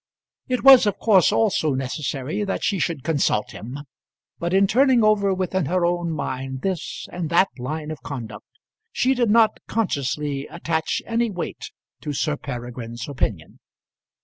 It 0.47 0.63
was 0.63 0.87
of 0.87 0.97
course 0.97 1.31
also 1.31 1.75
necessary 1.75 2.43
that 2.43 2.63
she 2.63 2.79
should 2.79 3.03
consult 3.03 3.51
him; 3.51 3.77
but 4.39 4.51
in 4.51 4.65
turning 4.65 5.03
over 5.03 5.31
within 5.31 5.67
her 5.67 5.85
own 5.85 6.09
mind 6.09 6.63
this 6.63 7.07
and 7.11 7.29
that 7.29 7.49
line 7.59 7.91
of 7.91 8.01
conduct, 8.01 8.47
she 8.91 9.13
did 9.13 9.29
not, 9.29 9.59
consciously, 9.67 10.47
attach 10.47 11.03
any 11.05 11.29
weight 11.29 11.69
to 12.01 12.13
Sir 12.13 12.35
Peregrine's 12.35 13.07
opinion. 13.07 13.59